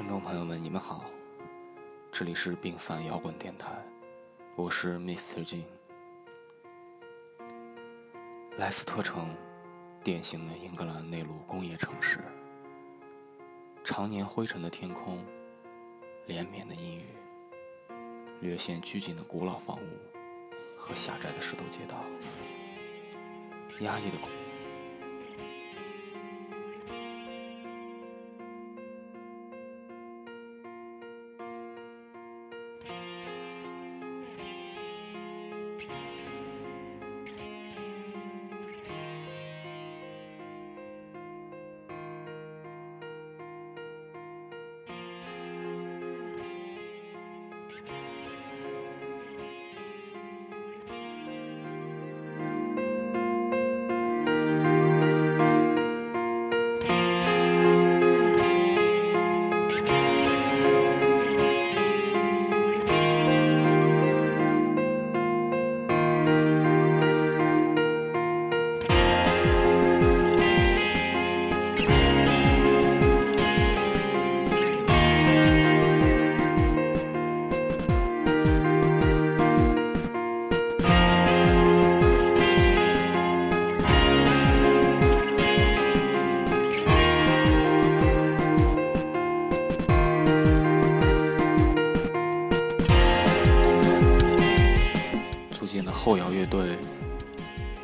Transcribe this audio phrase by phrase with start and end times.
[0.00, 1.04] 听众朋友们，你们好，
[2.10, 3.70] 这里是病散摇滚电台，
[4.56, 5.46] 我是 Mr.
[5.46, 5.64] Jin。
[8.56, 9.28] 莱斯特城，
[10.02, 12.18] 典型的英格兰内陆工业城市，
[13.84, 15.22] 常年灰尘的天空，
[16.24, 17.04] 连绵的阴雨，
[18.40, 22.02] 略显拘谨的古老房屋和狭窄的石头街道，
[23.84, 24.30] 压抑的空
[96.10, 96.76] 后摇乐队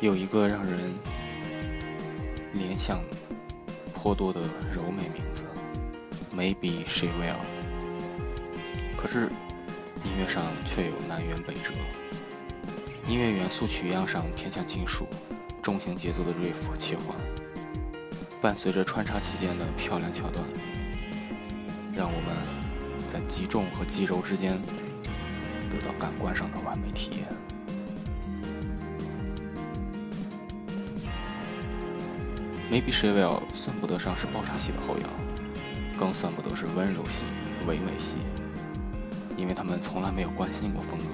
[0.01, 0.93] 有一个让人
[2.51, 3.01] 联想
[3.93, 5.45] 颇多的柔美名字
[6.35, 7.37] ，Maybe She Will。
[8.97, 9.29] 可是
[10.03, 11.71] 音乐上却有南辕北辙，
[13.07, 15.07] 音乐元素取样上偏向金属，
[15.61, 17.15] 重型节奏的 riff 切换，
[18.41, 20.43] 伴随着穿插其间的漂亮桥段，
[21.95, 22.35] 让我们
[23.07, 24.61] 在极重和极柔之间
[25.69, 27.25] 得到感官上的完美体验。
[32.69, 35.07] Maybe She Will 算不得上是爆炸系的后摇，
[35.97, 37.23] 更算不得是温柔系、
[37.65, 38.17] 唯美系，
[39.37, 41.05] 因为他们从来没有关心过风格。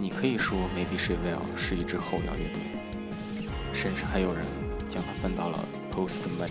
[0.00, 2.60] 你可以说 Maybe She Will 是一支后摇乐队，
[3.72, 4.44] 甚至还有人
[4.88, 5.58] 将它分到了
[5.94, 6.50] Post Man。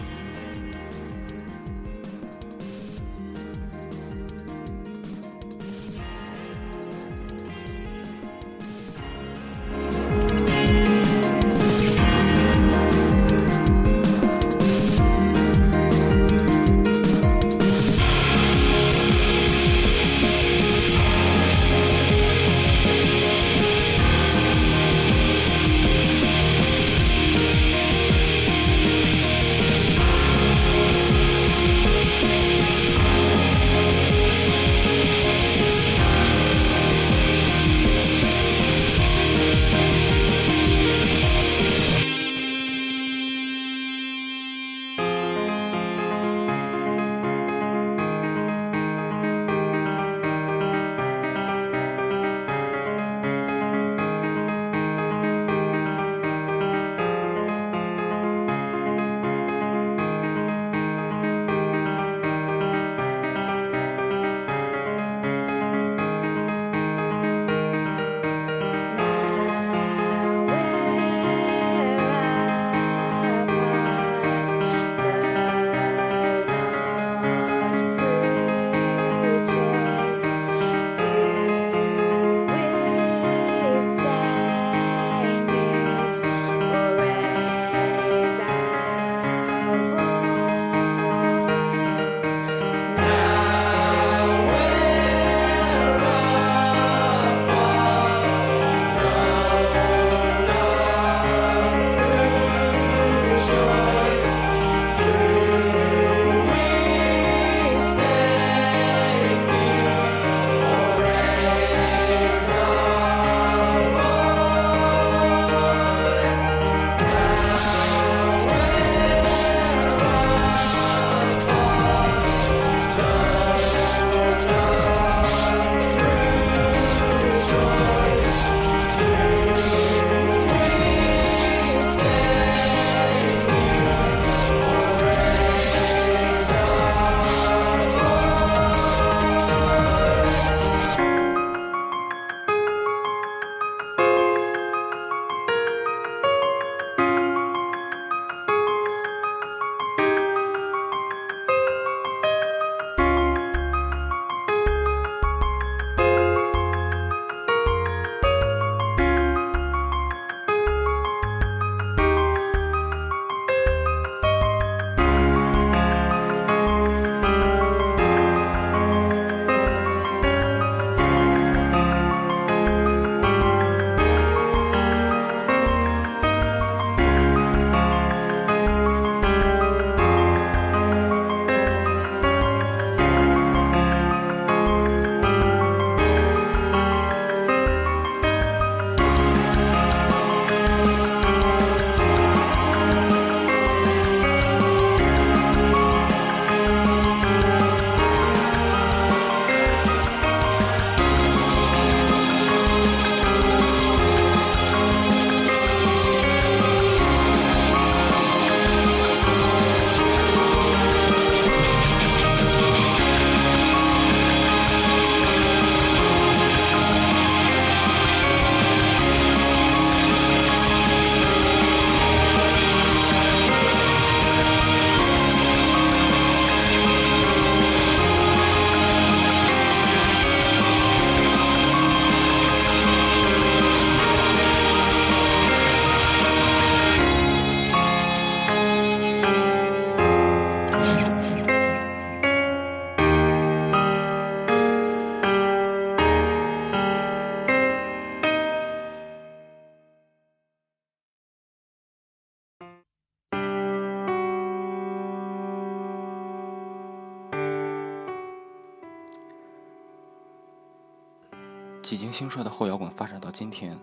[261.89, 263.75] 几经兴衰的后摇滚发展到今天，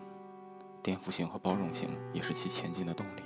[0.81, 3.23] 颠覆性和包容性也是其前进的动力。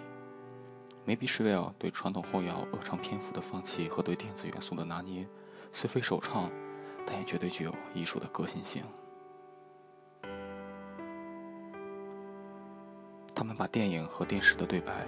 [1.07, 5.29] Maybe Chevelle 对传统后摇恶长篇幅的放弃和对电子元素的拿捏，
[5.75, 6.51] 虽非首创，
[7.07, 8.83] 但也绝对具有艺术的革新性。
[13.35, 15.07] 他们把电影和电视的对白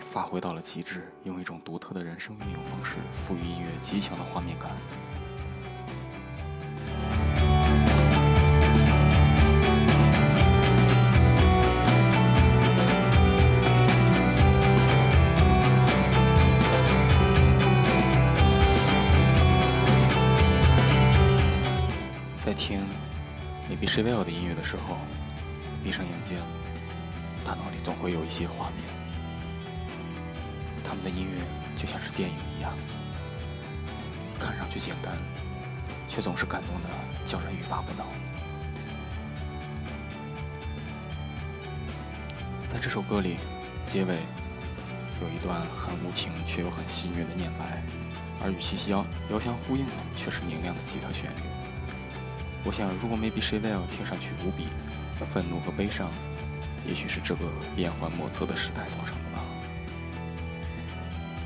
[0.00, 4.72] 发挥到了极致，用一种独特的人声运用方式，赋予音乐极强的画面感。
[23.98, 24.96] Maybe Chevelle 的音乐的时候，
[25.82, 26.38] 闭上眼睛。
[27.44, 28.84] 大脑里总会有一些画面，
[30.84, 31.42] 他们的音乐
[31.74, 32.76] 就像是电影一样，
[34.38, 35.18] 看上去简单，
[36.08, 36.88] 却总是感动的
[37.24, 38.06] 叫人欲罢不能。
[42.68, 43.38] 在这首歌里，
[43.84, 44.14] 结尾
[45.22, 47.82] 有一段很无情却又很戏谑的念白，
[48.40, 51.47] 而与其遥遥相呼应的却是明亮的吉他旋律。
[52.64, 54.66] 我想，如果 Maybe She Will 听上去无比
[55.24, 56.10] 愤怒和悲伤。
[56.86, 57.44] 也许是这个
[57.76, 59.44] 变幻莫测的时代造成的吧。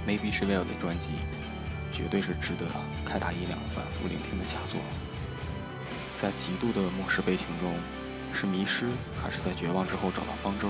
[0.06, 1.12] Maybe She Will 的专辑
[1.90, 2.66] 绝对是值得
[3.04, 4.80] 开大音量反复聆听的佳作。
[6.16, 7.74] 在极度的漠视悲情中，
[8.32, 8.88] 是迷失
[9.20, 10.68] 还是在绝望之后找到方舟，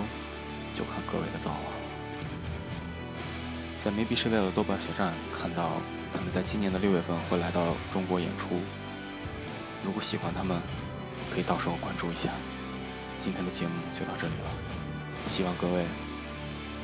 [0.74, 1.76] 就看各位的造化了。
[3.78, 5.82] 在 Maybe She Will 的豆瓣小站看到
[6.14, 8.60] 他们在今年的六月份会来到中国演出，
[9.84, 10.60] 如果喜欢他们，
[11.32, 12.30] 可以到时候关注一下。
[13.18, 14.50] 今天的节目就到这里了，
[15.26, 15.84] 希望各位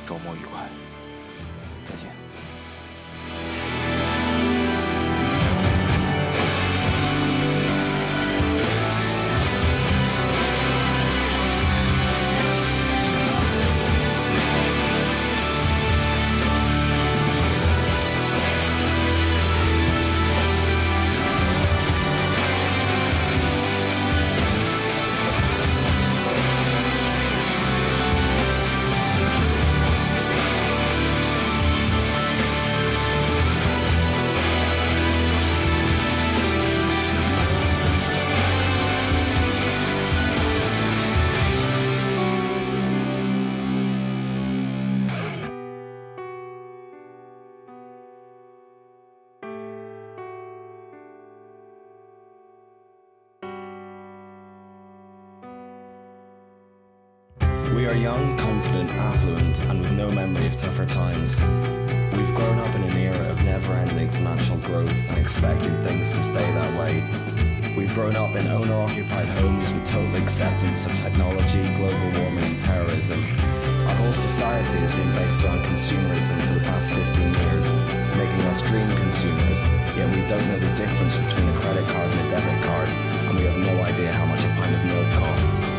[0.05, 0.67] 周末愉快，
[1.83, 2.18] 再见。
[57.89, 61.33] Are young, confident, affluent, and with no memory of tougher times.
[62.13, 66.53] We've grown up in an era of never-ending financial growth and expected things to stay
[66.53, 67.01] that way.
[67.75, 73.25] We've grown up in owner-occupied homes with total acceptance of technology, global warming, and terrorism.
[73.89, 77.65] Our whole society has been based around consumerism for the past 15 years,
[78.13, 79.65] making us dream consumers,
[79.97, 83.39] yet we don't know the difference between a credit card and a debit card, and
[83.39, 85.78] we have no idea how much a pint of milk costs.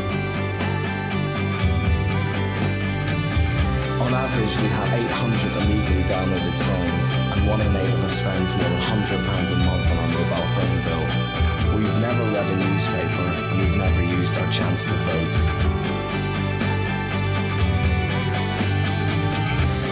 [4.11, 8.51] On average, we have 800 illegally downloaded songs, and one in eight of us spends
[8.51, 11.05] more than £100 a month on our mobile phone bill.
[11.79, 15.35] We've never read a newspaper, and we've never used our chance to vote.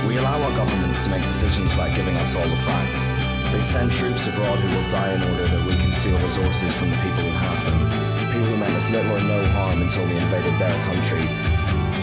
[0.03, 3.07] We allow our governments to make decisions without giving us all the facts.
[3.55, 6.91] They send troops abroad who will die in order that we can steal resources from
[6.91, 7.79] the people who have them.
[8.27, 11.23] People who meant us little or no harm until we invaded their country,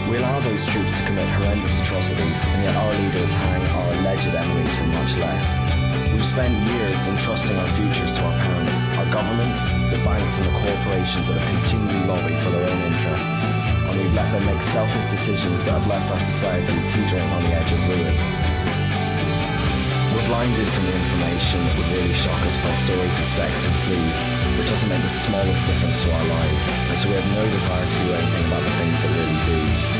[0.09, 4.31] we allow those troops to commit horrendous atrocities, and yet our leaders hang our alleged
[4.31, 5.59] enemies for much less.
[6.11, 10.55] We've spent years entrusting our futures to our parents, our governments, the banks and the
[10.63, 15.05] corporations that have continually lobbied for their own interests, and we've let them make selfish
[15.11, 18.15] decisions that have left our society teetering on the edge of ruin.
[20.15, 23.75] We're blinded from the information that would really shock us by stories of sex and
[23.75, 24.19] sleaze,
[24.57, 27.85] which doesn't make the smallest difference to our lives, and so we have no desire
[27.85, 29.96] to do anything about the things that really do.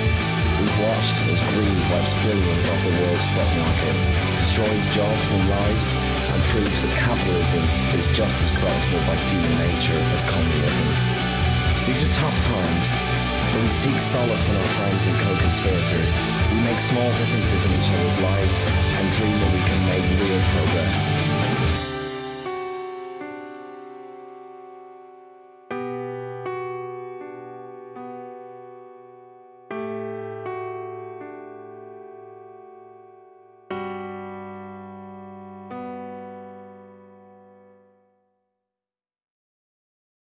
[0.58, 4.10] We've watched as greed wipes billions off the world's stock markets,
[4.42, 5.88] destroys jobs and lives,
[6.34, 7.62] and proves that capitalism
[7.94, 10.88] is just as corruptible by human nature as communism.
[11.86, 12.88] These are tough times,
[13.54, 16.12] but we seek solace in our friends and co-conspirators.
[16.50, 20.42] We make small differences in each other's lives and dream that we can make real
[20.58, 21.37] progress.